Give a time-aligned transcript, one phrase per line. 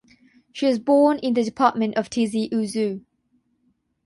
[0.51, 3.03] She was born in the department of Tizi Ouzou.